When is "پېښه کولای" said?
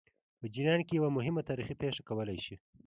1.81-2.39